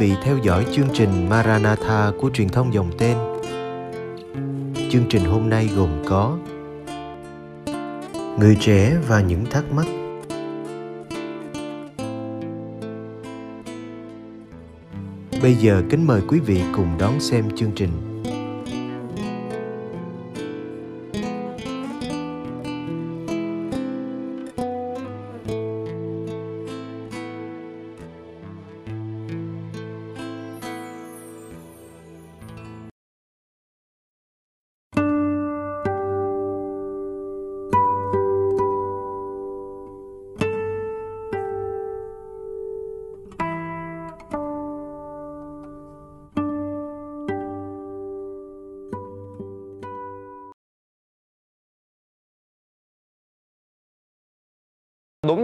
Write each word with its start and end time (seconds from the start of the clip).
quý 0.00 0.06
vị 0.10 0.16
theo 0.22 0.38
dõi 0.38 0.66
chương 0.72 0.88
trình 0.94 1.28
Maranatha 1.28 2.12
của 2.18 2.30
truyền 2.30 2.48
thông 2.48 2.74
dòng 2.74 2.90
tên. 2.98 3.16
Chương 4.90 5.04
trình 5.08 5.24
hôm 5.24 5.50
nay 5.50 5.68
gồm 5.76 5.88
có 6.06 6.38
Người 8.38 8.56
trẻ 8.60 8.96
và 9.08 9.20
những 9.20 9.44
thắc 9.50 9.64
mắc 9.72 9.86
Bây 15.42 15.54
giờ 15.54 15.82
kính 15.90 16.06
mời 16.06 16.22
quý 16.28 16.40
vị 16.40 16.62
cùng 16.76 16.98
đón 16.98 17.20
xem 17.20 17.56
chương 17.56 17.72
trình. 17.76 18.09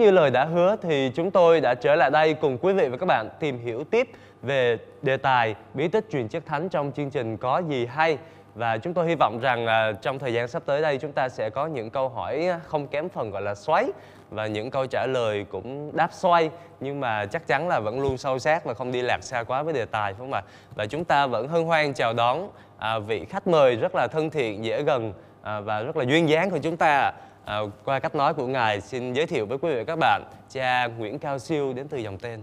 Như 0.06 0.12
lời 0.12 0.30
đã 0.30 0.44
hứa 0.44 0.76
thì 0.82 1.10
chúng 1.14 1.30
tôi 1.30 1.60
đã 1.60 1.74
trở 1.74 1.94
lại 1.94 2.10
đây 2.10 2.34
cùng 2.34 2.58
quý 2.58 2.72
vị 2.72 2.88
và 2.88 2.96
các 2.96 3.06
bạn 3.06 3.28
tìm 3.40 3.58
hiểu 3.58 3.84
tiếp 3.84 4.10
về 4.42 4.78
đề 5.02 5.16
tài 5.16 5.54
bí 5.74 5.88
tích 5.88 6.06
truyền 6.10 6.28
chất 6.28 6.46
thánh 6.46 6.68
trong 6.68 6.92
chương 6.96 7.10
trình 7.10 7.36
có 7.36 7.62
gì 7.68 7.86
hay 7.86 8.18
và 8.54 8.78
chúng 8.78 8.94
tôi 8.94 9.06
hy 9.06 9.14
vọng 9.14 9.38
rằng 9.40 9.66
à, 9.66 9.92
trong 9.92 10.18
thời 10.18 10.32
gian 10.32 10.48
sắp 10.48 10.62
tới 10.66 10.82
đây 10.82 10.98
chúng 10.98 11.12
ta 11.12 11.28
sẽ 11.28 11.50
có 11.50 11.66
những 11.66 11.90
câu 11.90 12.08
hỏi 12.08 12.48
không 12.66 12.86
kém 12.86 13.08
phần 13.08 13.30
gọi 13.30 13.42
là 13.42 13.54
xoáy 13.54 13.86
và 14.30 14.46
những 14.46 14.70
câu 14.70 14.86
trả 14.86 15.06
lời 15.06 15.46
cũng 15.50 15.96
đáp 15.96 16.08
xoay 16.12 16.50
nhưng 16.80 17.00
mà 17.00 17.26
chắc 17.26 17.46
chắn 17.46 17.68
là 17.68 17.80
vẫn 17.80 18.00
luôn 18.00 18.18
sâu 18.18 18.38
sát 18.38 18.64
và 18.64 18.74
không 18.74 18.92
đi 18.92 19.02
lạc 19.02 19.18
xa 19.22 19.42
quá 19.42 19.62
với 19.62 19.74
đề 19.74 19.84
tài 19.84 20.12
phải 20.12 20.18
không 20.18 20.32
ạ? 20.32 20.42
Và 20.74 20.86
chúng 20.86 21.04
ta 21.04 21.26
vẫn 21.26 21.48
hân 21.48 21.64
hoan 21.64 21.92
chào 21.92 22.12
đón 22.12 22.48
à, 22.78 22.98
vị 22.98 23.24
khách 23.24 23.46
mời 23.46 23.76
rất 23.76 23.94
là 23.94 24.08
thân 24.08 24.30
thiện, 24.30 24.64
dễ 24.64 24.82
gần 24.82 25.12
à, 25.42 25.60
và 25.60 25.80
rất 25.80 25.96
là 25.96 26.04
duyên 26.04 26.28
dáng 26.28 26.50
của 26.50 26.58
chúng 26.58 26.76
ta 26.76 27.12
À, 27.46 27.60
qua 27.84 27.98
cách 27.98 28.14
nói 28.14 28.34
của 28.34 28.46
ngài 28.46 28.80
xin 28.80 29.12
giới 29.12 29.26
thiệu 29.26 29.46
với 29.46 29.58
quý 29.58 29.70
vị 29.70 29.76
và 29.76 29.84
các 29.84 29.96
bạn 29.96 30.22
cha 30.48 30.86
Nguyễn 30.86 31.18
Cao 31.18 31.38
Siêu 31.38 31.72
đến 31.72 31.88
từ 31.88 31.98
dòng 31.98 32.18
tên. 32.18 32.42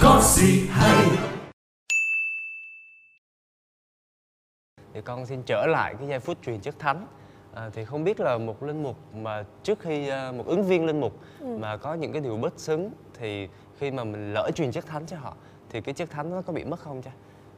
Có 0.00 0.20
gì 0.22 0.68
hay 0.70 1.06
Thì 4.94 5.00
con 5.04 5.26
xin 5.26 5.42
trở 5.42 5.66
lại 5.66 5.94
cái 5.98 6.08
giây 6.08 6.18
phút 6.18 6.38
truyền 6.42 6.60
chức 6.60 6.78
thánh 6.78 7.06
à, 7.54 7.70
thì 7.72 7.84
không 7.84 8.04
biết 8.04 8.20
là 8.20 8.38
một 8.38 8.62
linh 8.62 8.82
mục 8.82 8.96
mà 9.14 9.44
trước 9.62 9.80
khi 9.80 10.08
à, 10.08 10.32
một 10.32 10.46
ứng 10.46 10.62
viên 10.62 10.86
linh 10.86 11.00
mục 11.00 11.20
ừ. 11.40 11.56
mà 11.60 11.76
có 11.76 11.94
những 11.94 12.12
cái 12.12 12.22
điều 12.22 12.36
bất 12.36 12.60
xứng 12.60 12.90
thì 13.14 13.48
khi 13.78 13.90
mà 13.90 14.04
mình 14.04 14.32
lỡ 14.32 14.50
truyền 14.54 14.72
chất 14.72 14.86
thánh 14.86 15.06
cho 15.06 15.16
họ 15.16 15.34
thì 15.70 15.80
cái 15.80 15.94
chất 15.94 16.10
thánh 16.10 16.30
nó 16.30 16.42
có 16.42 16.52
bị 16.52 16.64
mất 16.64 16.80
không 16.80 17.02
cha 17.02 17.10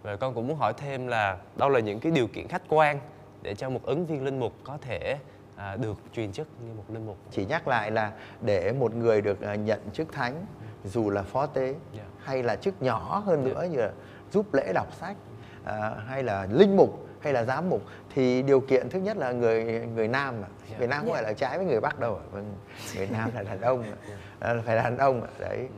và 0.02 0.16
con 0.16 0.34
cũng 0.34 0.48
muốn 0.48 0.56
hỏi 0.56 0.72
thêm 0.76 1.06
là 1.06 1.38
đâu 1.56 1.68
là 1.68 1.80
những 1.80 2.00
cái 2.00 2.12
điều 2.12 2.26
kiện 2.26 2.48
khách 2.48 2.62
quan 2.68 3.00
để 3.42 3.54
cho 3.54 3.70
một 3.70 3.80
ứng 3.82 4.06
viên 4.06 4.24
linh 4.24 4.40
mục 4.40 4.52
có 4.64 4.78
thể 4.80 5.16
à, 5.56 5.76
được 5.76 5.96
truyền 6.12 6.32
chức 6.32 6.48
như 6.66 6.74
một 6.76 6.84
linh 6.88 7.06
mục 7.06 7.16
chỉ 7.30 7.44
nhắc 7.44 7.68
lại 7.68 7.90
là 7.90 8.12
để 8.40 8.72
một 8.72 8.94
người 8.94 9.20
được 9.20 9.40
à, 9.40 9.54
nhận 9.54 9.80
chức 9.92 10.12
thánh 10.12 10.46
dù 10.84 11.10
là 11.10 11.22
phó 11.22 11.46
tế 11.46 11.64
yeah. 11.64 11.76
Dạ. 11.94 12.02
hay 12.24 12.42
là 12.42 12.56
chức 12.56 12.82
nhỏ 12.82 13.22
hơn 13.26 13.44
yeah. 13.44 13.56
Dạ. 13.56 13.62
nữa 13.62 13.68
như 13.70 13.78
là 13.78 13.90
giúp 14.32 14.54
lễ 14.54 14.72
đọc 14.74 14.86
sách 15.00 15.16
à, 15.64 15.90
hay 16.06 16.22
là 16.22 16.46
linh 16.50 16.76
mục 16.76 17.06
hay 17.20 17.32
là 17.32 17.44
giám 17.44 17.70
mục 17.70 17.82
thì 18.14 18.42
điều 18.42 18.60
kiện 18.60 18.90
thứ 18.90 18.98
nhất 18.98 19.16
là 19.16 19.32
người 19.32 19.64
người 19.94 20.08
nam. 20.08 20.34
Yeah. 20.34 20.78
người 20.78 20.88
nam 20.88 20.98
không 20.98 21.12
yeah. 21.12 21.14
phải 21.14 21.22
là 21.22 21.32
trái 21.32 21.58
với 21.58 21.66
người 21.66 21.80
bắc 21.80 22.00
đâu 22.00 22.20
vâng, 22.30 22.54
người 22.96 23.08
nam 23.12 23.30
là 23.34 23.42
đàn 23.42 23.60
ông 23.60 23.82
yeah. 23.82 24.64
phải 24.66 24.76
là 24.76 24.82
đàn 24.82 24.98
ông 24.98 25.26
đấy 25.38 25.68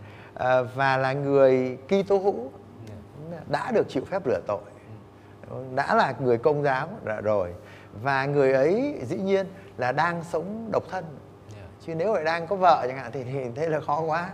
à, 0.43 0.63
và 0.63 0.97
là 0.97 1.13
người 1.13 1.79
Kitô 1.87 2.19
hữu 2.19 2.51
đã 3.47 3.71
được 3.71 3.89
chịu 3.89 4.05
phép 4.05 4.23
rửa 4.27 4.41
tội. 4.47 4.61
Đã 5.75 5.95
là 5.95 6.15
người 6.21 6.39
công 6.39 6.63
giáo 6.63 6.89
rồi. 7.23 7.55
Và 8.03 8.27
người 8.27 8.53
ấy 8.53 9.01
dĩ 9.07 9.17
nhiên 9.17 9.47
là 9.77 9.93
đang 9.93 10.25
sống 10.25 10.69
độc 10.73 10.83
thân. 10.91 11.05
Chứ 11.87 11.95
nếu 11.95 12.15
lại 12.15 12.25
đang 12.25 12.47
có 12.47 12.57
vợ 12.57 12.85
chẳng 12.89 12.97
hạn 12.97 13.11
thì, 13.13 13.25
thì 13.25 13.39
thế 13.55 13.69
là 13.69 13.81
khó 13.81 14.01
quá. 14.01 14.31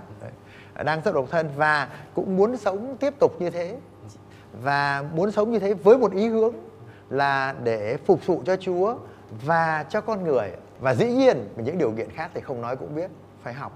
Đang 0.85 1.03
sống 1.05 1.15
độc 1.15 1.27
thân 1.31 1.51
và 1.57 1.89
cũng 2.15 2.37
muốn 2.37 2.57
sống 2.57 2.97
tiếp 3.01 3.15
tục 3.21 3.41
như 3.41 3.51
thế. 3.51 3.77
Và 4.63 5.05
muốn 5.15 5.31
sống 5.31 5.51
như 5.51 5.59
thế 5.59 5.75
với 5.75 5.99
một 5.99 6.13
ý 6.13 6.29
hướng 6.29 6.55
là 7.11 7.55
để 7.63 7.97
phục 8.07 8.27
vụ 8.27 8.43
cho 8.47 8.57
Chúa 8.57 8.97
và 9.45 9.85
cho 9.89 10.01
con 10.01 10.25
người. 10.25 10.51
Và 10.81 10.95
dĩ 10.95 11.07
nhiên 11.07 11.49
những 11.57 11.79
điều 11.79 11.93
kiện 11.93 12.11
khác 12.11 12.31
thì 12.35 12.41
không 12.41 12.61
nói 12.61 12.77
cũng 12.77 12.95
biết. 12.95 13.11
Phải 13.43 13.55
học. 13.55 13.73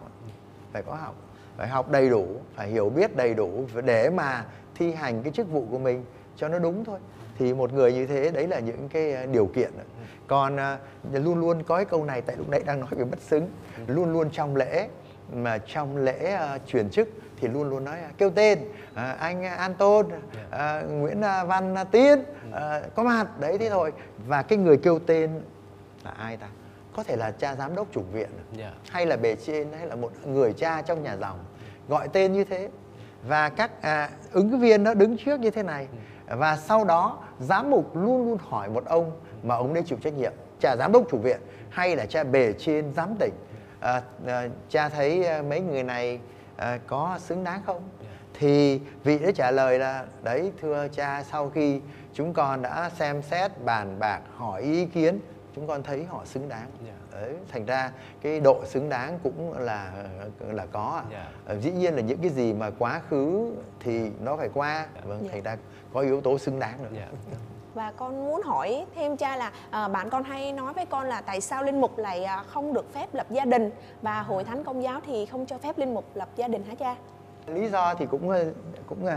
Phải 0.72 0.82
có 0.82 0.94
học 0.94 1.14
phải 1.56 1.68
học 1.68 1.90
đầy 1.90 2.10
đủ 2.10 2.26
phải 2.54 2.68
hiểu 2.68 2.90
biết 2.90 3.16
đầy 3.16 3.34
đủ 3.34 3.64
để 3.84 4.10
mà 4.10 4.44
thi 4.74 4.92
hành 4.92 5.22
cái 5.22 5.32
chức 5.32 5.50
vụ 5.50 5.66
của 5.70 5.78
mình 5.78 6.04
cho 6.36 6.48
nó 6.48 6.58
đúng 6.58 6.84
thôi. 6.84 6.98
Thì 7.38 7.54
một 7.54 7.72
người 7.72 7.92
như 7.92 8.06
thế 8.06 8.30
đấy 8.30 8.48
là 8.48 8.58
những 8.58 8.88
cái 8.88 9.14
à, 9.14 9.26
điều 9.26 9.46
kiện. 9.46 9.70
Còn 10.26 10.56
à, 10.56 10.78
luôn 11.12 11.40
luôn 11.40 11.62
có 11.62 11.76
cái 11.76 11.84
câu 11.84 12.04
này 12.04 12.20
tại 12.20 12.36
lúc 12.36 12.48
nãy 12.48 12.62
đang 12.66 12.80
nói 12.80 12.90
về 12.90 13.04
bất 13.04 13.20
xứng. 13.20 13.48
Luôn 13.86 14.12
luôn 14.12 14.30
trong 14.30 14.56
lễ 14.56 14.88
mà 15.32 15.58
trong 15.58 15.96
lễ 15.96 16.38
uh, 16.56 16.66
truyền 16.66 16.90
chức 16.90 17.08
thì 17.36 17.48
luôn 17.48 17.70
luôn 17.70 17.84
nói 17.84 17.96
kêu 18.18 18.30
tên 18.30 18.58
à, 18.94 19.16
anh 19.18 19.44
An 19.44 19.74
Tôn 19.74 20.06
à, 20.50 20.82
Nguyễn 20.82 21.20
Văn 21.20 21.74
Tiến 21.90 22.18
à, 22.52 22.80
có 22.94 23.02
mặt. 23.02 23.40
Đấy 23.40 23.58
thế 23.58 23.70
thôi. 23.70 23.92
Và 24.26 24.42
cái 24.42 24.58
người 24.58 24.76
kêu 24.76 24.98
tên 24.98 25.30
là 26.04 26.10
ai 26.10 26.36
ta 26.36 26.46
có 26.96 27.02
thể 27.02 27.16
là 27.16 27.30
cha 27.30 27.54
giám 27.54 27.74
đốc 27.74 27.86
chủ 27.92 28.02
viện 28.12 28.28
yeah. 28.58 28.72
Dạ. 28.72 28.72
hay 28.90 29.06
là 29.06 29.16
bề 29.16 29.36
trên 29.36 29.72
hay 29.78 29.86
là 29.86 29.94
một 29.94 30.12
người 30.26 30.52
cha 30.52 30.82
trong 30.82 31.02
nhà 31.02 31.16
dòng 31.16 31.38
gọi 31.88 32.08
tên 32.08 32.32
như 32.32 32.44
thế 32.44 32.68
và 33.28 33.48
các 33.48 33.82
à, 33.82 34.10
ứng 34.32 34.60
viên 34.60 34.84
nó 34.84 34.94
đứng 34.94 35.16
trước 35.16 35.40
như 35.40 35.50
thế 35.50 35.62
này 35.62 35.88
ừ. 36.26 36.36
và 36.36 36.56
sau 36.56 36.84
đó 36.84 37.18
giám 37.40 37.70
mục 37.70 37.96
luôn 37.96 38.28
luôn 38.28 38.38
hỏi 38.48 38.68
một 38.68 38.84
ông 38.86 39.12
mà 39.42 39.54
ông 39.54 39.74
đấy 39.74 39.82
chịu 39.86 39.98
trách 40.02 40.14
nhiệm 40.14 40.32
cha 40.60 40.76
giám 40.76 40.92
đốc 40.92 41.02
chủ 41.10 41.18
viện 41.18 41.40
hay 41.70 41.96
là 41.96 42.06
cha 42.06 42.24
bề 42.24 42.52
trên 42.52 42.92
giám 42.94 43.14
tỉnh 43.18 43.34
à, 43.80 44.02
à, 44.26 44.48
cha 44.68 44.88
thấy 44.88 45.26
à, 45.26 45.42
mấy 45.42 45.60
người 45.60 45.82
này 45.82 46.20
à, 46.56 46.78
có 46.86 47.18
xứng 47.18 47.44
đáng 47.44 47.62
không 47.66 47.82
dạ. 48.02 48.08
thì 48.34 48.80
vị 49.04 49.18
đã 49.18 49.30
trả 49.34 49.50
lời 49.50 49.78
là 49.78 50.04
đấy 50.22 50.52
thưa 50.60 50.88
cha 50.92 51.24
sau 51.30 51.50
khi 51.50 51.80
chúng 52.14 52.32
con 52.32 52.62
đã 52.62 52.90
xem 52.98 53.22
xét 53.22 53.50
bàn 53.64 53.96
bạc 53.98 54.20
hỏi 54.36 54.62
ý 54.62 54.86
kiến 54.86 55.18
chúng 55.56 55.66
con 55.66 55.82
thấy 55.82 56.04
họ 56.04 56.24
xứng 56.24 56.48
đáng 56.48 56.66
yeah. 56.86 56.96
Dạ. 57.12 57.20
đấy 57.20 57.34
thành 57.48 57.64
ra 57.64 57.92
cái 58.20 58.40
độ 58.40 58.64
xứng 58.64 58.88
đáng 58.88 59.18
cũng 59.22 59.52
là 59.58 59.92
là 60.40 60.66
có 60.66 61.02
yeah. 61.10 61.12
Dạ. 61.12 61.32
Ờ, 61.46 61.58
dĩ 61.58 61.72
nhiên 61.72 61.94
là 61.94 62.00
những 62.00 62.18
cái 62.18 62.30
gì 62.30 62.52
mà 62.52 62.70
quá 62.78 63.00
khứ 63.10 63.52
thì 63.80 64.10
nó 64.20 64.36
phải 64.36 64.48
qua 64.54 64.74
yeah. 64.74 64.88
Dạ. 64.94 65.00
vâng 65.04 65.20
yeah. 65.20 65.32
thành 65.32 65.42
ra 65.42 65.56
có 65.92 66.00
yếu 66.00 66.20
tố 66.20 66.38
xứng 66.38 66.58
đáng 66.58 66.82
nữa 66.82 66.88
yeah. 66.96 67.08
và 67.74 67.92
con 67.96 68.24
muốn 68.24 68.42
hỏi 68.42 68.86
thêm 68.94 69.16
cha 69.16 69.36
là 69.36 69.52
à, 69.70 69.88
bạn 69.88 70.10
con 70.10 70.22
hay 70.22 70.52
nói 70.52 70.72
với 70.72 70.86
con 70.86 71.06
là 71.06 71.20
tại 71.20 71.40
sao 71.40 71.62
linh 71.62 71.80
mục 71.80 71.98
lại 71.98 72.24
à, 72.24 72.44
không 72.48 72.74
được 72.74 72.94
phép 72.94 73.14
lập 73.14 73.26
gia 73.30 73.44
đình 73.44 73.70
và 74.02 74.22
hội 74.22 74.44
thánh 74.44 74.64
công 74.64 74.82
giáo 74.82 75.00
thì 75.06 75.26
không 75.26 75.46
cho 75.46 75.58
phép 75.58 75.78
linh 75.78 75.94
mục 75.94 76.04
lập 76.14 76.28
gia 76.36 76.48
đình 76.48 76.64
hả 76.64 76.74
cha 76.74 76.96
lý 77.46 77.68
do 77.68 77.94
thì 77.94 78.06
cũng 78.06 78.32
cũng 78.86 79.08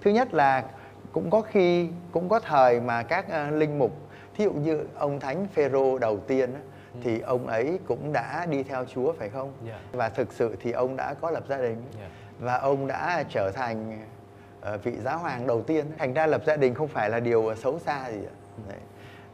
thứ 0.00 0.10
nhất 0.10 0.34
là 0.34 0.64
cũng 1.12 1.30
có 1.30 1.40
khi 1.40 1.88
cũng 2.12 2.28
có 2.28 2.40
thời 2.40 2.80
mà 2.80 3.02
các 3.02 3.50
linh 3.50 3.78
mục 3.78 3.92
thí 4.34 4.44
dụ 4.44 4.52
như 4.52 4.86
ông 4.94 5.20
thánh 5.20 5.46
phêrô 5.54 5.98
đầu 5.98 6.18
tiên 6.26 6.50
ừ. 6.94 7.00
thì 7.04 7.20
ông 7.20 7.46
ấy 7.46 7.78
cũng 7.88 8.12
đã 8.12 8.46
đi 8.46 8.62
theo 8.62 8.84
Chúa 8.84 9.12
phải 9.12 9.28
không? 9.28 9.52
Yeah. 9.66 9.80
Dạ. 9.92 9.98
Và 9.98 10.08
thực 10.08 10.32
sự 10.32 10.56
thì 10.60 10.72
ông 10.72 10.96
đã 10.96 11.14
có 11.14 11.30
lập 11.30 11.44
gia 11.48 11.56
đình 11.56 11.82
yeah. 11.98 12.00
Dạ. 12.00 12.08
và 12.38 12.54
ông 12.54 12.86
đã 12.86 13.24
trở 13.28 13.50
thành 13.54 13.98
uh, 14.74 14.84
vị 14.84 14.92
giáo 15.04 15.18
hoàng 15.18 15.46
đầu 15.46 15.62
tiên. 15.62 15.86
Thành 15.98 16.14
ra 16.14 16.26
lập 16.26 16.42
gia 16.46 16.56
đình 16.56 16.74
không 16.74 16.88
phải 16.88 17.10
là 17.10 17.20
điều 17.20 17.54
xấu 17.54 17.78
xa 17.78 18.10
gì. 18.10 18.20
Đấy. 18.68 18.78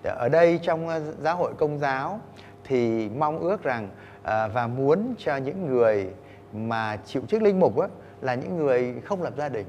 Ở 0.03 0.29
đây 0.29 0.61
trong 0.63 0.87
uh, 0.87 0.93
giáo 1.19 1.37
hội 1.37 1.53
công 1.59 1.79
giáo 1.79 2.21
thì 2.65 3.09
mong 3.09 3.39
ước 3.39 3.63
rằng 3.63 3.89
uh, 4.19 4.25
và 4.55 4.67
muốn 4.67 5.15
cho 5.19 5.37
những 5.37 5.67
người 5.67 6.11
mà 6.53 6.97
chịu 7.05 7.23
chức 7.29 7.43
linh 7.43 7.61
mục 7.61 7.79
á, 7.79 7.89
là 8.21 8.35
những 8.35 8.57
người 8.57 8.95
không 9.05 9.23
lập 9.23 9.33
gia 9.37 9.49
đình 9.49 9.67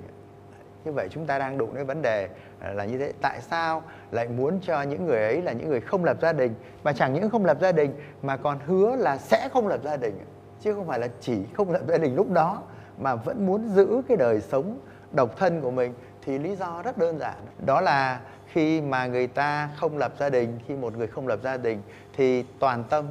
như 0.85 0.91
vậy 0.91 1.07
chúng 1.11 1.25
ta 1.25 1.39
đang 1.39 1.57
đụng 1.57 1.75
đến 1.75 1.85
vấn 1.85 2.01
đề 2.01 2.29
à, 2.59 2.73
là 2.73 2.85
như 2.85 2.97
thế. 2.97 3.13
Tại 3.21 3.41
sao 3.41 3.83
lại 4.11 4.27
muốn 4.27 4.59
cho 4.61 4.81
những 4.81 5.05
người 5.05 5.23
ấy 5.23 5.41
là 5.41 5.51
những 5.51 5.69
người 5.69 5.81
không 5.81 6.03
lập 6.03 6.17
gia 6.21 6.33
đình? 6.33 6.55
Mà 6.83 6.93
chẳng 6.93 7.13
những 7.13 7.29
không 7.29 7.45
lập 7.45 7.57
gia 7.61 7.71
đình, 7.71 7.93
mà 8.21 8.37
còn 8.37 8.59
hứa 8.65 8.95
là 8.95 9.17
sẽ 9.17 9.49
không 9.53 9.67
lập 9.67 9.79
gia 9.83 9.97
đình. 9.97 10.19
Chứ 10.61 10.73
không 10.73 10.87
phải 10.87 10.99
là 10.99 11.07
chỉ 11.19 11.45
không 11.53 11.71
lập 11.71 11.81
gia 11.87 11.97
đình 11.97 12.15
lúc 12.15 12.31
đó, 12.31 12.63
mà 12.97 13.15
vẫn 13.15 13.45
muốn 13.45 13.69
giữ 13.69 14.01
cái 14.07 14.17
đời 14.17 14.41
sống 14.41 14.79
độc 15.11 15.37
thân 15.37 15.61
của 15.61 15.71
mình. 15.71 15.93
Thì 16.25 16.37
lý 16.37 16.55
do 16.55 16.81
rất 16.81 16.97
đơn 16.97 17.19
giản. 17.19 17.35
Đó 17.65 17.81
là 17.81 18.19
khi 18.47 18.81
mà 18.81 19.07
người 19.07 19.27
ta 19.27 19.69
không 19.77 19.97
lập 19.97 20.13
gia 20.19 20.29
đình, 20.29 20.59
khi 20.67 20.75
một 20.75 20.97
người 20.97 21.07
không 21.07 21.27
lập 21.27 21.39
gia 21.43 21.57
đình, 21.57 21.81
thì 22.17 22.43
toàn 22.59 22.83
tâm, 22.89 23.05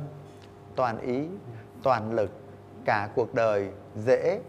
toàn 0.77 1.01
ý, 1.01 1.27
toàn 1.83 2.13
lực, 2.13 2.31
cả 2.85 3.09
cuộc 3.15 3.35
đời 3.35 3.69
dễ 3.97 4.41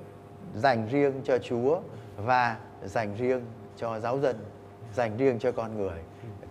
dành 0.56 0.88
riêng 0.92 1.22
cho 1.24 1.38
chúa 1.38 1.80
và 2.18 2.58
dành 2.86 3.16
riêng 3.16 3.46
cho 3.78 4.00
giáo 4.00 4.20
dân, 4.20 4.36
dành 4.94 5.18
riêng 5.18 5.40
cho 5.40 5.52
con 5.52 5.78
người. 5.78 6.00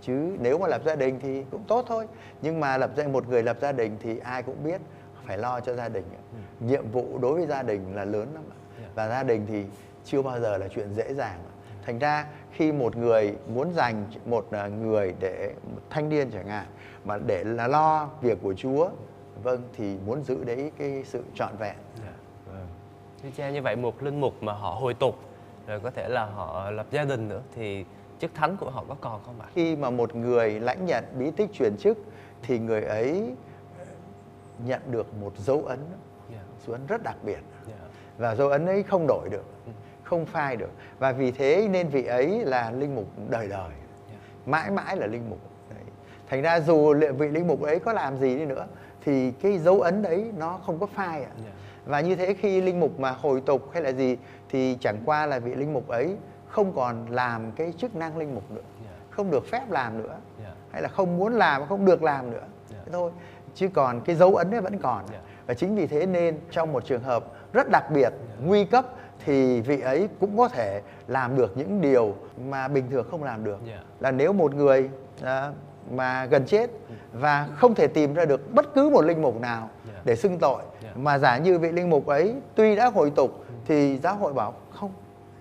Chứ 0.00 0.36
nếu 0.40 0.58
mà 0.58 0.66
lập 0.66 0.82
gia 0.84 0.96
đình 0.96 1.18
thì 1.22 1.44
cũng 1.50 1.64
tốt 1.68 1.84
thôi. 1.88 2.06
Nhưng 2.42 2.60
mà 2.60 2.76
lập 2.76 2.90
gia, 2.96 3.08
một 3.08 3.28
người 3.28 3.42
lập 3.42 3.56
gia 3.60 3.72
đình 3.72 3.96
thì 4.00 4.18
ai 4.18 4.42
cũng 4.42 4.64
biết 4.64 4.80
phải 5.26 5.38
lo 5.38 5.60
cho 5.60 5.74
gia 5.74 5.88
đình. 5.88 6.04
Nhiệm 6.60 6.90
vụ 6.90 7.18
đối 7.18 7.34
với 7.34 7.46
gia 7.46 7.62
đình 7.62 7.94
là 7.94 8.04
lớn 8.04 8.28
lắm 8.34 8.44
và 8.94 9.08
gia 9.08 9.22
đình 9.22 9.46
thì 9.48 9.64
chưa 10.04 10.22
bao 10.22 10.40
giờ 10.40 10.58
là 10.58 10.68
chuyện 10.68 10.94
dễ 10.94 11.14
dàng 11.14 11.40
thành 11.88 11.98
ra 11.98 12.26
khi 12.52 12.72
một 12.72 12.96
người 12.96 13.36
muốn 13.54 13.72
dành 13.72 14.04
một 14.26 14.46
à, 14.50 14.66
người 14.66 15.14
để 15.20 15.52
một 15.74 15.80
thanh 15.90 16.08
niên 16.08 16.30
chẳng 16.30 16.46
hạn, 16.46 16.66
mà 17.04 17.18
để 17.26 17.44
là 17.44 17.68
lo 17.68 18.10
việc 18.20 18.38
của 18.42 18.54
Chúa 18.54 18.90
vâng 19.42 19.62
thì 19.76 19.96
muốn 20.06 20.24
giữ 20.24 20.44
đấy 20.44 20.72
cái 20.78 21.02
sự 21.04 21.22
trọn 21.34 21.56
vẹn. 21.58 21.76
Thưa 23.22 23.28
cha 23.36 23.50
như 23.50 23.62
vậy 23.62 23.76
một 23.76 24.02
linh 24.02 24.20
mục 24.20 24.42
mà 24.42 24.52
họ 24.52 24.70
hồi 24.70 24.94
tục 24.94 25.18
rồi 25.66 25.80
có 25.80 25.90
thể 25.90 26.08
là 26.08 26.24
họ 26.24 26.70
lập 26.70 26.86
gia 26.90 27.04
đình 27.04 27.28
nữa 27.28 27.40
thì 27.54 27.84
chức 28.20 28.34
thánh 28.34 28.56
của 28.56 28.70
họ 28.70 28.84
có 28.88 28.96
còn 29.00 29.20
không 29.26 29.40
ạ? 29.40 29.46
khi 29.54 29.76
mà 29.76 29.90
một 29.90 30.14
người 30.14 30.60
lãnh 30.60 30.86
nhận 30.86 31.04
bí 31.18 31.30
tích 31.30 31.52
truyền 31.52 31.76
chức 31.76 31.98
thì 32.42 32.58
người 32.58 32.82
ấy 32.82 33.34
nhận 34.66 34.80
được 34.90 35.06
một 35.20 35.32
dấu 35.38 35.64
ấn 35.66 35.78
Dạ. 36.32 36.38
dấu 36.66 36.72
ấn 36.72 36.86
rất 36.86 37.02
đặc 37.02 37.16
biệt 37.22 37.38
Dạ. 37.68 37.74
và 38.18 38.34
dấu 38.34 38.48
ấn 38.48 38.66
ấy 38.66 38.82
không 38.82 39.06
đổi 39.08 39.28
được 39.28 39.44
không 40.02 40.26
phai 40.26 40.56
được 40.56 40.70
và 40.98 41.12
vì 41.12 41.30
thế 41.30 41.68
nên 41.70 41.88
vị 41.88 42.04
ấy 42.04 42.44
là 42.44 42.70
linh 42.70 42.94
mục 42.94 43.06
đời 43.30 43.48
đời 43.48 43.70
Dạ. 44.10 44.16
mãi 44.46 44.70
mãi 44.70 44.96
là 44.96 45.06
linh 45.06 45.30
mục 45.30 45.38
đấy. 45.70 45.82
thành 46.28 46.42
ra 46.42 46.60
dù 46.60 46.94
vị 47.18 47.28
linh 47.28 47.46
mục 47.46 47.62
ấy 47.62 47.78
có 47.78 47.92
làm 47.92 48.16
gì 48.18 48.36
đi 48.38 48.44
nữa 48.46 48.66
thì 49.04 49.30
cái 49.30 49.58
dấu 49.58 49.80
ấn 49.80 50.02
đấy 50.02 50.32
nó 50.38 50.58
không 50.66 50.78
có 50.78 50.86
phai 50.86 51.24
ạ 51.24 51.30
Dạ. 51.44 51.50
Và 51.88 52.00
như 52.00 52.16
thế 52.16 52.34
khi 52.34 52.60
linh 52.60 52.80
mục 52.80 53.00
mà 53.00 53.10
hồi 53.10 53.40
tục 53.40 53.70
hay 53.72 53.82
là 53.82 53.92
gì 53.92 54.16
thì 54.48 54.76
chẳng 54.80 55.02
qua 55.04 55.26
là 55.26 55.38
vị 55.38 55.54
linh 55.54 55.72
mục 55.72 55.88
ấy 55.88 56.16
không 56.48 56.72
còn 56.76 57.06
làm 57.10 57.52
cái 57.52 57.72
chức 57.78 57.96
năng 57.96 58.16
linh 58.16 58.34
mục 58.34 58.50
nữa. 58.50 58.60
Dạ. 58.84 58.90
không 59.10 59.30
được 59.30 59.46
phép 59.46 59.70
làm 59.70 60.02
nữa. 60.02 60.16
Dạ. 60.42 60.50
hay 60.72 60.82
là 60.82 60.88
không 60.88 61.16
muốn 61.16 61.32
làm 61.32 61.66
không 61.66 61.84
được 61.84 62.02
làm 62.02 62.30
nữa. 62.30 62.44
Dạ. 62.70 62.76
thế 62.84 62.92
thôi. 62.92 63.10
Chứ 63.54 63.68
còn 63.74 64.00
cái 64.00 64.16
dấu 64.16 64.36
ấn 64.36 64.54
ấy 64.54 64.60
vẫn 64.60 64.78
còn. 64.78 65.04
Và 65.46 65.54
chính 65.54 65.76
vì 65.76 65.86
thế 65.86 66.06
nên 66.06 66.38
trong 66.50 66.72
một 66.72 66.84
trường 66.86 67.02
hợp 67.02 67.24
rất 67.52 67.66
đặc 67.70 67.84
biệt 67.94 68.08
nguy 68.44 68.64
cấp 68.64 68.86
thì 69.24 69.60
vị 69.60 69.80
ấy 69.80 70.08
cũng 70.20 70.38
có 70.38 70.48
thể 70.48 70.82
làm 71.06 71.36
được 71.36 71.56
những 71.56 71.80
điều 71.80 72.14
mà 72.50 72.68
bình 72.68 72.90
thường 72.90 73.06
không 73.10 73.24
làm 73.24 73.44
được. 73.44 73.58
Là 74.00 74.10
nếu 74.10 74.32
một 74.32 74.54
người 74.54 74.90
à, 75.22 75.52
mà 75.90 76.26
gần 76.26 76.46
chết 76.46 76.70
và 77.12 77.48
không 77.56 77.74
thể 77.74 77.86
tìm 77.86 78.14
ra 78.14 78.24
được 78.24 78.54
bất 78.54 78.74
cứ 78.74 78.90
một 78.90 79.02
linh 79.04 79.22
mục 79.22 79.40
nào. 79.40 79.70
Để 80.04 80.16
xưng 80.16 80.38
tội 80.38 80.62
Dạ. 80.82 80.90
mà 80.96 81.18
giả 81.18 81.38
như 81.38 81.58
vị 81.58 81.72
linh 81.72 81.90
mục 81.90 82.06
ấy 82.06 82.34
tuy 82.54 82.76
đã 82.76 82.90
hồi 82.90 83.12
tục 83.16 83.44
thì 83.66 83.98
giáo 83.98 84.16
hội 84.16 84.32
bảo 84.32 84.54
không 84.70 84.92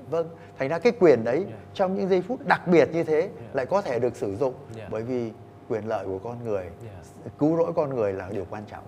vâng 0.10 0.30
thành 0.60 0.70
ra 0.70 0.80
cái 0.80 0.92
quyền 1.00 1.24
đấy 1.24 1.46
Dạ. 1.50 1.56
trong 1.74 1.96
những 1.96 2.10
giây 2.10 2.22
phút 2.22 2.46
đặc 2.46 2.68
biệt 2.68 2.90
như 2.94 3.04
thế 3.04 3.30
lại 3.54 3.66
có 3.66 3.82
thể 3.82 4.00
được 4.00 4.16
sử 4.16 4.36
dụng 4.36 4.54
Dạ. 4.76 4.88
bởi 4.92 5.02
vì 5.04 5.32
quyền 5.70 5.88
lợi 5.88 6.06
của 6.06 6.20
con 6.24 6.44
người 6.46 6.66
Dạ. 6.84 7.30
cứu 7.40 7.58
rỗi 7.58 7.74
con 7.76 7.96
người 7.96 8.14
là 8.14 8.30
điều 8.32 8.46
quan 8.50 8.64
trọng 8.72 8.84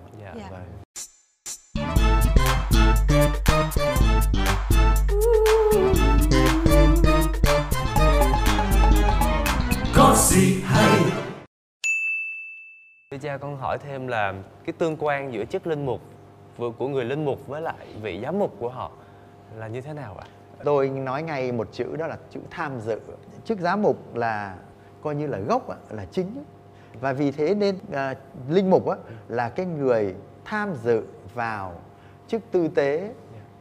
cha 13.20 13.36
con 13.36 13.56
hỏi 13.56 13.78
thêm 13.78 14.06
là 14.06 14.34
cái 14.64 14.72
tương 14.78 14.96
quan 15.00 15.32
giữa 15.32 15.44
chức 15.44 15.66
linh 15.66 15.86
mục 15.86 16.00
vừa- 16.56 16.70
của 16.70 16.88
người 16.88 17.04
linh 17.04 17.24
mục 17.24 17.46
với 17.46 17.60
lại 17.62 17.86
vị 18.02 18.20
giám 18.22 18.38
mục 18.38 18.54
của 18.58 18.68
họ 18.68 18.90
là 19.56 19.68
như 19.68 19.80
thế 19.80 19.92
nào 19.92 20.16
ạ? 20.20 20.26
tôi 20.64 20.88
nói 20.88 21.22
ngay 21.22 21.52
một 21.52 21.68
chữ 21.72 21.96
đó 21.96 22.06
là 22.06 22.18
chữ 22.30 22.40
tham 22.50 22.80
dự 22.80 23.00
chức 23.44 23.58
giám 23.58 23.82
mục 23.82 24.14
là 24.14 24.56
coi 25.02 25.14
như 25.14 25.26
là 25.26 25.38
gốc 25.38 25.68
là 25.90 26.04
chính 26.10 26.44
và 27.00 27.12
vì 27.12 27.30
thế 27.30 27.54
nên 27.54 27.78
à, 27.92 28.14
linh 28.48 28.70
mục 28.70 28.88
á, 28.88 28.96
là 29.28 29.48
cái 29.48 29.66
người 29.66 30.14
tham 30.44 30.74
dự 30.84 31.02
vào 31.34 31.72
chức 32.28 32.42
tư 32.50 32.68
tế 32.68 33.12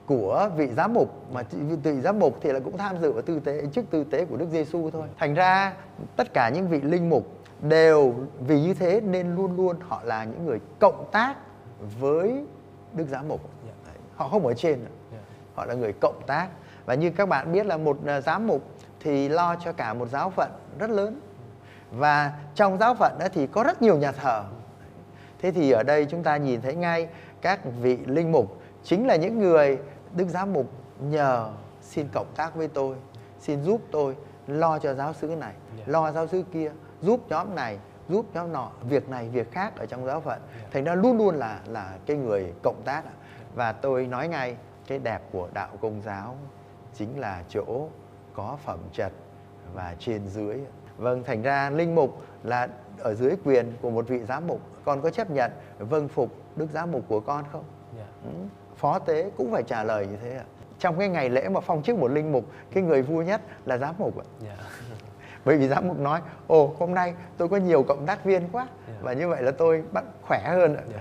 của 0.09 0.49
vị 0.55 0.67
giám 0.67 0.93
mục 0.93 1.33
mà 1.33 1.43
vị 1.83 2.01
giám 2.01 2.19
mục 2.19 2.37
thì 2.41 2.51
là 2.51 2.59
cũng 2.59 2.77
tham 2.77 2.97
dự 3.01 3.11
vào 3.11 3.21
tư 3.21 3.39
tế 3.39 3.61
chức 3.73 3.85
tư 3.91 4.03
tế 4.03 4.25
của 4.25 4.37
Đức 4.37 4.47
Giêsu 4.51 4.89
thôi. 4.89 5.07
Thành 5.17 5.33
ra 5.33 5.73
tất 6.15 6.33
cả 6.33 6.49
những 6.49 6.67
vị 6.67 6.81
linh 6.81 7.09
mục 7.09 7.27
đều 7.61 8.15
vì 8.39 8.61
như 8.61 8.73
thế 8.73 9.01
nên 9.01 9.35
luôn 9.35 9.55
luôn 9.55 9.75
họ 9.87 10.01
là 10.03 10.23
những 10.23 10.45
người 10.45 10.59
cộng 10.79 11.09
tác 11.11 11.35
với 11.99 12.45
Đức 12.93 13.05
giám 13.09 13.27
mục. 13.27 13.41
Đấy, 13.65 13.95
Họ 14.15 14.27
không 14.27 14.47
ở 14.47 14.53
trên 14.53 14.79
Dạ. 15.11 15.17
họ 15.55 15.65
là 15.65 15.73
người 15.73 15.93
cộng 16.01 16.21
tác 16.27 16.47
và 16.85 16.93
như 16.93 17.09
các 17.09 17.29
bạn 17.29 17.51
biết 17.51 17.65
là 17.65 17.77
một 17.77 17.97
à, 18.05 18.21
giám 18.21 18.47
mục 18.47 18.63
thì 18.99 19.29
lo 19.29 19.55
cho 19.63 19.73
cả 19.73 19.93
một 19.93 20.07
giáo 20.09 20.29
phận 20.29 20.51
rất 20.79 20.89
lớn 20.89 21.19
và 21.91 22.33
trong 22.55 22.77
giáo 22.77 22.95
phận 22.95 23.17
đó 23.19 23.27
thì 23.33 23.47
có 23.47 23.63
rất 23.63 23.81
nhiều 23.81 23.97
nhà 23.97 24.11
thờ 24.11 24.43
thế 25.41 25.51
thì 25.51 25.71
ở 25.71 25.83
đây 25.83 26.05
chúng 26.05 26.23
ta 26.23 26.37
nhìn 26.37 26.61
thấy 26.61 26.75
ngay 26.75 27.07
các 27.41 27.59
vị 27.81 27.97
linh 28.05 28.31
mục 28.31 28.61
chính 28.83 29.07
là 29.07 29.15
những 29.15 29.39
người 29.39 29.77
đức 30.15 30.27
giám 30.27 30.53
mục 30.53 30.69
nhờ 30.99 31.49
xin 31.81 32.07
cộng 32.13 32.31
tác 32.35 32.55
với 32.55 32.67
tôi 32.67 32.95
xin 33.39 33.63
giúp 33.63 33.81
tôi 33.91 34.15
lo 34.47 34.79
cho 34.79 34.93
giáo 34.93 35.13
xứ 35.13 35.27
này 35.27 35.53
Dạ. 35.77 35.83
lo 35.87 36.11
giáo 36.11 36.27
xứ 36.27 36.43
kia 36.51 36.71
giúp 37.01 37.19
nhóm 37.29 37.55
này 37.55 37.79
giúp 38.09 38.25
nhóm 38.33 38.51
nọ 38.53 38.71
việc 38.89 39.09
này 39.09 39.29
việc 39.29 39.51
khác 39.51 39.73
ở 39.77 39.85
trong 39.85 40.05
giáo 40.05 40.21
phận 40.21 40.41
thành 40.71 40.83
ra 40.83 40.95
luôn 40.95 41.17
luôn 41.17 41.35
là 41.35 41.59
là 41.67 41.97
cái 42.05 42.17
người 42.17 42.53
cộng 42.63 42.81
tác 42.85 43.03
và 43.55 43.71
tôi 43.71 44.07
nói 44.07 44.27
ngay 44.27 44.55
cái 44.87 44.99
đẹp 44.99 45.21
của 45.31 45.49
đạo 45.53 45.69
công 45.81 46.01
giáo 46.01 46.35
chính 46.93 47.19
là 47.19 47.43
chỗ 47.49 47.87
có 48.33 48.57
phẩm 48.65 48.79
trật 48.93 49.11
và 49.73 49.95
trên 49.99 50.27
dưới 50.27 50.59
vâng 50.97 51.23
thành 51.23 51.41
ra 51.41 51.69
linh 51.69 51.95
mục 51.95 52.17
là 52.43 52.67
ở 52.99 53.13
dưới 53.15 53.35
quyền 53.45 53.73
của 53.81 53.89
một 53.89 54.07
vị 54.07 54.19
giám 54.25 54.47
mục 54.47 54.59
con 54.85 55.01
có 55.01 55.09
chấp 55.09 55.31
nhận 55.31 55.51
vâng 55.79 56.07
phục 56.07 56.29
đức 56.55 56.67
giám 56.73 56.91
mục 56.91 57.03
của 57.07 57.19
con 57.19 57.43
không 57.51 57.63
Dạ. 57.97 58.05
Ừ. 58.23 58.29
phó 58.79 58.99
tế 58.99 59.29
cũng 59.37 59.51
phải 59.51 59.63
trả 59.63 59.83
lời 59.83 60.07
như 60.07 60.17
thế 60.23 60.35
ạ 60.37 60.43
trong 60.79 60.99
cái 60.99 61.09
ngày 61.09 61.29
lễ 61.29 61.49
mà 61.49 61.59
phong 61.59 61.83
chức 61.83 61.97
một 61.97 62.07
linh 62.11 62.31
mục 62.31 62.45
cái 62.73 62.83
người 62.83 63.01
vui 63.01 63.25
nhất 63.25 63.41
là 63.65 63.77
giám 63.77 63.95
mục 63.97 64.17
ạ 64.17 64.25
Dạ. 64.39 64.55
bởi 65.45 65.57
vì 65.57 65.67
giám 65.67 65.87
mục 65.87 65.99
nói 65.99 66.21
ồ 66.47 66.75
hôm 66.79 66.93
nay 66.93 67.13
tôi 67.37 67.47
có 67.49 67.57
nhiều 67.57 67.83
cộng 67.83 68.05
tác 68.05 68.25
viên 68.25 68.49
quá 68.51 68.67
Dạ. 68.87 68.93
và 69.01 69.13
như 69.13 69.27
vậy 69.27 69.43
là 69.43 69.51
tôi 69.51 69.83
bắt 69.91 70.03
khỏe 70.21 70.43
hơn 70.47 70.75
ạ 70.75 70.83
Dạ. 70.93 70.99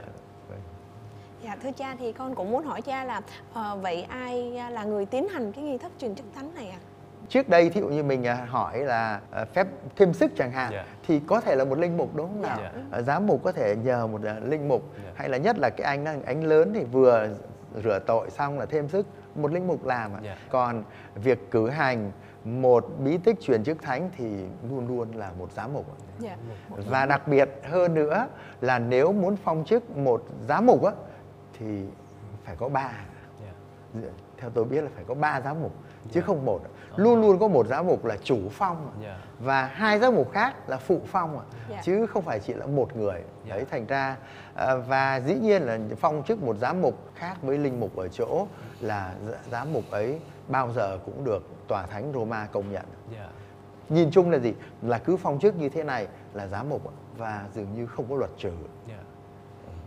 Dạ 1.45 1.57
thưa 1.63 1.71
cha 1.73 1.97
thì 1.99 2.13
con 2.13 2.35
cũng 2.35 2.51
muốn 2.51 2.65
hỏi 2.65 2.83
cha 2.83 3.05
là 3.05 3.21
ờ, 3.53 3.77
vậy 3.83 4.03
ai 4.09 4.57
à, 4.57 4.71
là 4.71 4.85
người 4.85 5.07
tiến 5.07 5.29
hành 5.29 5.53
cái 5.53 5.65
nghi 5.65 5.79
thức 5.79 5.93
truyền 5.99 6.15
chức 6.15 6.27
thánh 6.35 6.55
này 6.55 6.69
ạ? 6.71 6.79
trước 7.29 7.49
đây 7.49 7.71
thí 7.71 7.81
dụ 7.81 7.89
như 7.89 8.03
mình 8.03 8.27
à, 8.27 8.47
hỏi 8.51 8.79
là 8.79 9.21
à, 9.31 9.45
phép 9.45 9.67
thêm 9.97 10.13
sức 10.15 10.31
chẳng 10.37 10.53
hạn 10.53 10.71
Dạ. 10.73 10.85
thì 11.07 11.21
có 11.27 11.41
thể 11.41 11.55
là 11.57 11.65
một 11.65 11.79
linh 11.79 11.97
mục 11.97 12.15
đúng 12.15 12.27
không 12.29 12.43
nào 12.43 12.59
Dạ. 12.63 12.73
À, 12.91 13.03
giám 13.03 13.27
mục 13.27 13.41
có 13.45 13.53
thể 13.53 13.77
nhờ 13.85 14.07
một 14.07 14.21
à, 14.25 14.37
linh 14.45 14.69
mục 14.69 14.83
Dạ. 15.05 15.11
hay 15.15 15.29
là 15.29 15.39
nhất 15.39 15.57
là 15.59 15.71
cái 15.77 15.85
anh 15.85 16.05
đó, 16.05 16.13
anh 16.27 16.45
lớn 16.45 16.73
thì 16.75 16.85
vừa 16.85 17.29
rửa 17.85 17.99
tội 18.07 18.31
xong 18.31 18.59
là 18.59 18.67
thêm 18.67 18.89
sức 18.89 19.07
một 19.35 19.53
linh 19.53 19.67
mục 19.67 19.85
làm 19.87 20.15
ạ 20.15 20.21
Dạ. 20.25 20.37
còn 20.51 20.85
việc 21.15 21.51
cử 21.51 21.69
hành 21.69 22.13
một 22.45 22.87
bí 22.99 23.19
tích 23.19 23.41
truyền 23.41 23.65
chức 23.65 23.83
thánh 23.83 24.11
thì 24.17 24.45
luôn 24.71 24.89
luôn 24.89 25.13
là 25.13 25.31
một 25.39 25.53
giám 25.53 25.73
mục 25.73 25.87
ạ. 25.89 25.97
Dạ. 26.19 26.37
và 26.69 27.07
đặc 27.07 27.29
biệt 27.29 27.49
hơn 27.65 27.95
nữa 27.95 28.27
là 28.61 28.79
nếu 28.79 29.13
muốn 29.13 29.37
phong 29.37 29.65
chức 29.65 29.97
một 29.97 30.25
giám 30.49 30.67
mục 30.67 30.85
á 30.85 30.93
thì 31.59 31.85
phải 32.45 32.57
có 32.57 32.69
ba 32.69 32.91
Dạ. 33.95 34.01
theo 34.37 34.51
tôi 34.51 34.65
biết 34.65 34.83
là 34.85 34.91
phải 34.95 35.05
có 35.09 35.15
ba 35.15 35.41
giám 35.41 35.61
mục 35.63 35.73
chứ 36.13 36.21
không 36.21 36.45
một 36.45 36.61
luôn 36.97 37.21
luôn 37.21 37.39
có 37.39 37.49
một 37.49 37.67
giám 37.67 37.87
mục 37.87 38.05
là 38.05 38.17
chủ 38.25 38.39
phong. 38.51 38.91
Dạ. 39.03 39.19
và 39.39 39.65
hai 39.67 39.99
giám 39.99 40.15
mục 40.15 40.33
khác 40.33 40.69
là 40.69 40.77
phụ 40.77 41.01
phong 41.07 41.39
ạ. 41.39 41.45
Dạ. 41.71 41.81
chứ 41.85 42.07
không 42.07 42.23
phải 42.25 42.41
chỉ 42.41 42.53
là 42.55 42.67
một 42.67 42.97
người 42.97 43.23
Dạ. 43.49 43.55
đấy 43.57 43.65
thành 43.71 43.87
ra 43.87 44.17
à, 44.55 44.75
và 44.75 45.21
dĩ 45.21 45.35
nhiên 45.35 45.63
là 45.63 45.79
phong 46.01 46.23
chức 46.23 46.43
một 46.43 46.57
giám 46.57 46.83
mục 46.83 46.95
khác 47.15 47.37
với 47.43 47.59
linh 47.59 47.81
mục 47.81 47.97
ở 47.97 48.09
chỗ 48.09 48.47
là 48.81 49.15
gi- 49.27 49.51
giám 49.51 49.73
mục 49.73 49.85
ấy 49.91 50.19
bao 50.49 50.73
giờ 50.73 50.99
cũng 51.07 51.25
được 51.25 51.43
tòa 51.69 51.87
thánh 51.87 52.13
Roma 52.15 52.47
công 52.53 52.73
nhận 52.73 52.85
Dạ. 53.13 53.29
nhìn 53.89 54.11
chung 54.11 54.31
là 54.31 54.39
gì 54.39 54.55
là 54.83 54.99
cứ 54.99 55.17
phong 55.17 55.39
chức 55.39 55.57
như 55.57 55.69
thế 55.69 55.85
này 55.85 56.07
là 56.35 56.47
giám 56.47 56.69
mục 56.69 56.93
và 57.17 57.45
dường 57.55 57.75
như 57.75 57.87
không 57.87 58.07
có 58.11 58.17
luật 58.17 58.31
trừ 58.39 58.51
Dạ. 58.89 58.95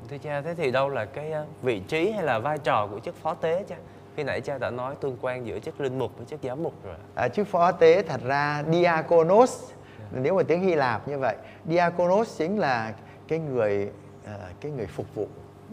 Thưa 0.09 0.17
cha, 0.17 0.41
thế 0.41 0.55
thì 0.55 0.71
đâu 0.71 0.89
là 0.89 1.05
cái 1.05 1.31
ờ, 1.31 1.45
vị 1.61 1.79
trí 1.87 2.11
hay 2.11 2.23
là 2.23 2.39
vai 2.39 2.57
trò 2.57 2.87
của 2.91 2.99
chức 2.99 3.15
phó 3.15 3.33
tế 3.33 3.63
cha? 3.67 3.75
Khi 4.15 4.23
nãy 4.23 4.41
cha 4.41 4.57
đã 4.57 4.69
nói 4.69 4.95
tương 5.01 5.17
quan 5.21 5.47
giữa 5.47 5.59
chức 5.59 5.81
linh 5.81 5.99
mục 5.99 6.11
với 6.17 6.25
chức 6.25 6.39
giám 6.43 6.63
mục 6.63 6.73
rồi. 6.83 6.95
À, 7.15 7.27
chức 7.27 7.47
phó 7.47 7.71
tế 7.71 8.01
thật 8.01 8.21
ra 8.23 8.63
diakonos 8.71 9.71
nếu 10.11 10.35
mà 10.35 10.43
tiếng 10.43 10.61
Hy 10.61 10.75
Lạp 10.75 11.07
như 11.07 11.19
vậy 11.19 11.35
diakonos 11.69 12.37
chính 12.37 12.59
là 12.59 12.93
cái 13.27 13.39
người 13.39 13.91
à, 14.25 14.37
cái 14.61 14.71
người 14.71 14.87
phục 14.87 15.15
vụ. 15.15 15.27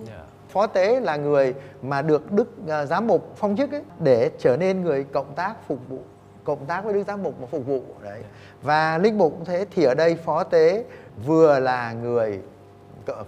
Dạ. 0.07 0.25
phó 0.49 0.66
tế 0.66 1.00
là 1.00 1.16
người 1.16 1.54
mà 1.83 2.02
được 2.02 2.33
đức 2.33 2.68
à, 2.68 2.87
giám 2.87 3.07
mục 3.07 3.33
phong 3.37 3.57
chức 3.57 3.73
ấy, 3.73 3.83
để 3.99 4.30
trở 4.38 4.57
nên 4.57 4.83
người 4.83 5.04
cộng 5.04 5.35
tác 5.35 5.54
phục 5.66 5.88
vụ 5.88 5.99
cộng 6.45 6.66
tác 6.66 6.85
với 6.85 6.95
đức 6.95 7.02
giám 7.07 7.23
mục 7.23 7.40
mà 7.40 7.47
phục 7.47 7.66
vụ 7.66 7.83
đấy. 8.02 8.23
Và 8.62 8.99
linh 8.99 9.18
mục 9.18 9.33
cũng 9.33 9.45
thế 9.45 9.66
thì 9.71 9.85
ở 9.85 9.95
đây 9.95 10.16
phó 10.16 10.45
tế 10.45 10.85
vừa 11.26 11.59
là 11.59 11.92
người 11.92 12.40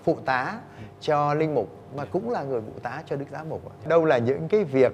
phụ 0.05 0.17
tá 0.25 0.61
cho 1.01 1.35
linh 1.35 1.55
mục 1.55 1.69
mà 1.97 2.05
cũng 2.05 2.31
là 2.31 2.43
người 2.43 2.61
phụ 2.61 2.73
tá 2.83 3.03
cho 3.07 3.17
đức 3.17 3.25
giám 3.33 3.49
mục 3.49 3.71
ạ. 3.71 3.75
đâu 3.89 4.05
là 4.05 4.19
những 4.19 4.49
cái 4.49 4.65
việc 4.65 4.93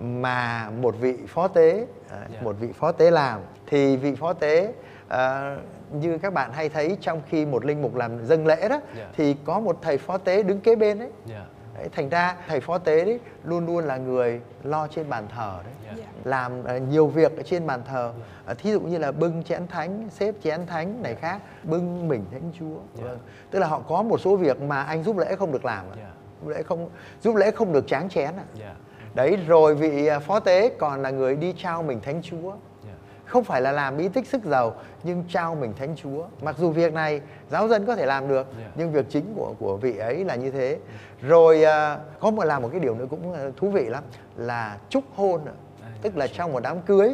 mà 0.00 0.70
một 0.70 0.94
vị 1.00 1.16
phó 1.28 1.48
tế 1.48 1.86
à, 2.10 2.26
Dạ. 2.32 2.38
một 2.42 2.56
vị 2.60 2.68
phó 2.72 2.92
tế 2.92 3.10
làm 3.10 3.40
thì 3.66 3.96
vị 3.96 4.14
phó 4.14 4.32
tế 4.32 4.72
à, 5.08 5.56
như 5.92 6.18
các 6.18 6.32
bạn 6.32 6.52
hay 6.52 6.68
thấy 6.68 6.96
trong 7.00 7.22
khi 7.28 7.46
một 7.46 7.64
linh 7.64 7.82
mục 7.82 7.94
làm 7.94 8.26
dâng 8.26 8.46
lễ 8.46 8.68
đó 8.68 8.80
Dạ. 8.96 9.08
thì 9.16 9.36
có 9.44 9.60
một 9.60 9.78
thầy 9.82 9.98
phó 9.98 10.18
tế 10.18 10.42
đứng 10.42 10.60
kế 10.60 10.76
bên 10.76 10.98
đấy 10.98 11.10
Dạ. 11.26 11.44
Đấy, 11.78 11.88
thành 11.92 12.08
ra 12.08 12.36
thầy 12.48 12.60
phó 12.60 12.78
tế 12.78 13.04
đấy 13.04 13.20
luôn 13.44 13.66
luôn 13.66 13.84
là 13.84 13.96
người 13.96 14.40
lo 14.64 14.86
trên 14.86 15.08
bàn 15.08 15.26
thờ 15.36 15.58
đấy. 15.64 15.72
Dạ. 15.96 16.04
làm 16.24 16.64
ờ, 16.64 16.76
nhiều 16.78 17.06
việc 17.06 17.36
ở 17.36 17.42
trên 17.42 17.66
bàn 17.66 17.80
thờ 17.88 18.12
Ờ, 18.46 18.54
thí 18.54 18.70
dụ 18.72 18.80
như 18.80 18.98
là 18.98 19.12
bưng 19.12 19.42
chén 19.44 19.66
thánh 19.66 20.08
xếp 20.10 20.34
chén 20.44 20.66
thánh 20.66 21.02
này 21.02 21.14
khác 21.14 21.40
bưng 21.62 22.08
mình 22.08 22.24
thánh 22.32 22.50
chúa 22.58 23.02
vâng. 23.04 23.18
tức 23.50 23.58
là 23.58 23.66
họ 23.66 23.80
có 23.88 24.02
một 24.02 24.18
số 24.20 24.36
việc 24.36 24.60
mà 24.60 24.82
anh 24.82 25.02
giúp 25.02 25.18
lễ 25.18 25.36
không 25.36 25.52
được 25.52 25.64
làm 25.64 25.84
ạ. 25.92 26.10
Dạ. 26.46 26.50
lễ 26.54 26.62
không 26.62 26.88
giúp 27.22 27.36
lễ 27.36 27.50
không 27.50 27.72
được 27.72 27.86
tráng 27.86 28.08
chén 28.08 28.30
ạ. 28.36 28.44
Dạ. 28.58 28.74
đấy 29.14 29.36
rồi 29.46 29.74
vị 29.74 30.06
ờ, 30.06 30.20
phó 30.20 30.40
tế 30.40 30.68
còn 30.78 31.02
là 31.02 31.10
người 31.10 31.36
đi 31.36 31.54
trao 31.58 31.82
mình 31.82 32.00
thánh 32.00 32.22
chúa 32.22 32.50
Dạ. 32.84 32.92
không 33.24 33.44
phải 33.44 33.60
là 33.62 33.72
làm 33.72 33.96
bí 33.96 34.08
tích 34.08 34.26
sức 34.26 34.44
giàu 34.44 34.74
nhưng 35.02 35.24
trao 35.28 35.54
mình 35.54 35.72
thánh 35.78 35.96
chúa 35.96 36.24
mặc 36.42 36.56
dù 36.58 36.70
việc 36.70 36.92
này 36.92 37.20
giáo 37.50 37.68
dân 37.68 37.86
có 37.86 37.96
thể 37.96 38.06
làm 38.06 38.28
được 38.28 38.46
Yeah. 38.58 38.72
nhưng 38.76 38.92
việc 38.92 39.06
chính 39.08 39.34
của 39.36 39.54
của 39.58 39.76
vị 39.76 39.96
ấy 39.96 40.24
là 40.24 40.34
như 40.34 40.50
thế 40.50 40.78
rồi 41.22 41.64
à, 41.64 41.98
có 42.20 42.30
một 42.30 42.44
làm 42.44 42.62
một 42.62 42.68
cái 42.72 42.80
điều 42.80 42.94
nữa 42.94 43.06
cũng 43.10 43.32
à, 43.32 43.44
thú 43.56 43.70
vị 43.70 43.84
lắm 43.86 44.04
là 44.36 44.78
chúc 44.88 45.04
hôn. 45.16 45.40
À, 45.82 45.88
tức 46.02 46.16
là 46.16 46.26
trong 46.26 46.52
một 46.52 46.60
đám 46.62 46.80
cưới 46.80 47.10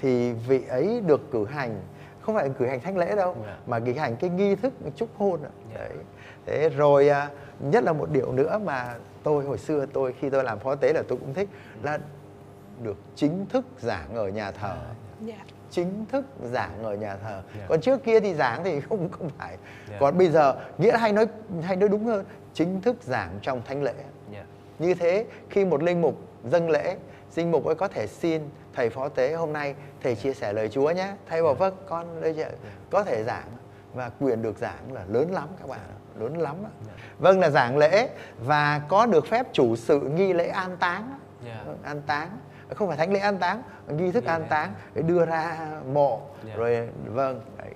thì 0.00 0.32
vị 0.32 0.62
ấy 0.68 1.00
được 1.06 1.20
cử 1.30 1.44
hành 1.46 1.80
không 2.26 2.34
phải 2.34 2.50
cử 2.58 2.66
hành 2.66 2.80
thánh 2.80 2.96
lễ 2.98 3.16
đâu 3.16 3.36
Yeah. 3.46 3.58
mà 3.68 3.80
cử 3.80 3.92
hành 3.92 4.16
cái 4.16 4.30
nghi 4.30 4.54
thức 4.54 4.72
chúc 4.96 5.08
hôn 5.18 5.40
ạ. 5.42 5.50
Yeah. 5.76 5.90
đấy 5.90 5.98
thế 6.46 6.68
rồi 6.68 7.08
à, 7.08 7.30
nhất 7.60 7.84
là 7.84 7.92
một 7.92 8.10
điều 8.10 8.32
nữa 8.32 8.60
mà 8.64 8.94
tôi 9.22 9.44
hồi 9.44 9.58
xưa 9.58 9.86
tôi 9.92 10.14
khi 10.20 10.30
tôi 10.30 10.44
làm 10.44 10.58
phó 10.58 10.74
tế 10.74 10.92
là 10.92 11.02
tôi 11.08 11.18
cũng 11.18 11.34
thích 11.34 11.48
là 11.82 11.98
được 12.82 12.96
chính 13.14 13.46
thức 13.46 13.64
giảng 13.80 14.14
ở 14.14 14.28
nhà 14.28 14.50
thờ 14.50 14.76
Dạ. 15.26 15.34
chính 15.70 16.06
thức 16.12 16.24
giảng 16.52 16.82
ở 16.84 16.94
nhà 16.94 17.16
thờ 17.16 17.42
Yeah. 17.56 17.68
còn 17.68 17.80
trước 17.80 18.04
kia 18.04 18.20
thì 18.20 18.34
giảng 18.34 18.64
thì 18.64 18.80
không 18.80 19.08
không 19.10 19.28
phải 19.38 19.56
Yeah. 19.88 20.00
còn 20.00 20.18
bây 20.18 20.28
giờ 20.28 20.54
nghĩa 20.78 20.96
hay 20.98 21.12
nói 21.12 21.26
hay 21.62 21.76
nói 21.76 21.88
đúng 21.88 22.04
hơn 22.04 22.24
chính 22.54 22.80
thức 22.80 22.96
giảng 23.02 23.38
trong 23.42 23.62
thánh 23.64 23.82
lễ 23.82 23.94
Dạ. 24.32 24.44
như 24.78 24.94
thế 24.94 25.26
khi 25.50 25.64
một 25.64 25.82
linh 25.82 26.00
mục 26.00 26.16
dâng 26.44 26.70
lễ 26.70 26.96
linh 27.36 27.50
mục 27.50 27.64
ấy 27.64 27.74
có 27.74 27.88
thể 27.88 28.06
xin 28.06 28.42
thầy 28.76 28.90
phó 28.90 29.08
tế 29.08 29.34
hôm 29.34 29.52
nay 29.52 29.74
thầy 30.02 30.14
chia 30.14 30.34
sẻ 30.34 30.52
lời 30.52 30.68
Chúa 30.68 30.90
nhé 30.90 31.12
thầy 31.28 31.42
bảo 31.42 31.54
vâng 31.54 31.74
con 31.88 32.20
đây 32.20 32.34
chị- 32.34 32.56
có 32.90 33.04
thể 33.04 33.24
giảng 33.24 33.48
và 33.94 34.10
quyền 34.20 34.42
được 34.42 34.58
giảng 34.58 34.92
là 34.92 35.04
lớn 35.08 35.30
lắm 35.32 35.48
các 35.60 35.68
bạn 35.68 35.80
ạ, 35.88 35.96
lớn 36.20 36.38
lắm 36.38 36.56
ạ. 36.64 36.70
vâng 37.18 37.40
là 37.40 37.50
giảng 37.50 37.76
lễ 37.78 38.08
và 38.38 38.80
có 38.88 39.06
được 39.06 39.26
phép 39.26 39.46
chủ 39.52 39.76
sự 39.76 40.00
nghi 40.00 40.32
lễ 40.32 40.48
an 40.48 40.76
táng 40.76 41.18
Dạ. 41.46 41.62
Vâng, 41.66 41.78
an 41.82 42.02
táng 42.06 42.28
không 42.74 42.88
phải 42.88 42.96
thánh 42.96 43.12
lễ 43.12 43.18
an 43.20 43.38
táng 43.38 43.62
nghi 43.88 44.12
thức 44.12 44.24
an 44.24 44.44
táng 44.48 44.72
để 44.94 45.02
đưa 45.02 45.26
ra 45.26 45.56
mộ 45.92 46.20
Dạ. 46.46 46.54
rồi 46.56 46.88
vâng 47.06 47.40
đấy. 47.58 47.72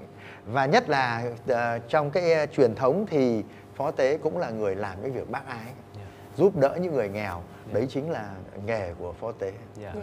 và 0.47 0.67
nhất 0.67 0.89
là 0.89 1.23
ờ, 1.49 1.79
trong 1.89 2.11
cái 2.11 2.33
ờ, 2.33 2.47
truyền 2.47 2.75
thống 2.75 3.07
thì 3.11 3.45
phó 3.75 3.91
tế 3.91 4.19
cũng 4.19 4.39
là 4.39 4.51
người 4.51 4.75
làm 4.75 4.99
cái 5.03 5.11
việc 5.11 5.31
bác 5.31 5.47
ái 5.47 5.73
Dạ. 5.97 6.03
giúp 6.37 6.57
đỡ 6.57 6.77
những 6.81 6.95
người 6.95 7.09
nghèo 7.09 7.43
đấy 7.73 7.87
chính 7.91 8.11
là 8.11 8.29
nghề 8.67 8.95
của 8.99 9.13
phó 9.13 9.33
tế 9.33 9.53
Dạ. 9.77 9.93
Dạ. 9.95 10.03